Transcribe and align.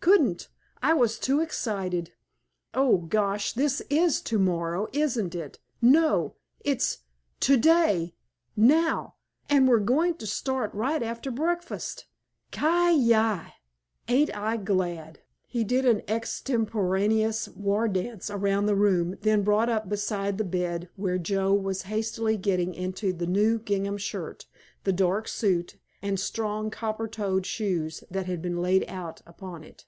Couldn't, 0.00 0.48
I 0.82 0.94
was 0.94 1.18
too 1.18 1.40
excited. 1.42 2.12
Oh, 2.72 2.96
golly, 2.96 3.40
this 3.54 3.82
is 3.90 4.22
to 4.22 4.38
morrow, 4.38 4.86
isn't 4.94 5.34
it? 5.34 5.58
No, 5.82 6.36
it's 6.64 6.98
to 7.40 7.58
day 7.58 8.14
now—and 8.56 9.68
we're 9.68 9.78
going 9.80 10.14
to 10.14 10.26
start 10.26 10.72
right 10.72 11.02
after 11.02 11.30
breakfast! 11.30 12.06
Ki 12.50 12.94
yi, 12.96 13.38
ain't 14.08 14.34
I 14.34 14.56
glad!" 14.56 15.20
He 15.46 15.62
did 15.62 15.84
an 15.84 16.00
extemporaneous 16.08 17.46
war 17.48 17.86
dance 17.86 18.30
around 18.30 18.64
the 18.64 18.76
room, 18.76 19.16
then 19.20 19.42
brought 19.42 19.68
up 19.68 19.90
beside 19.90 20.38
the 20.38 20.44
bed 20.44 20.88
where 20.96 21.18
Joe 21.18 21.52
was 21.52 21.82
hastily 21.82 22.38
getting 22.38 22.72
into 22.74 23.12
the 23.12 23.26
new 23.26 23.58
gingham 23.58 23.98
shirt, 23.98 24.46
the 24.84 24.92
dark 24.92 25.28
suit, 25.28 25.76
and 26.00 26.18
strong 26.18 26.70
copper 26.70 27.08
toed 27.08 27.44
shoes 27.44 28.02
that 28.10 28.24
had 28.26 28.40
been 28.40 28.62
laid 28.62 28.84
out 28.88 29.20
upon 29.26 29.62
it. 29.64 29.84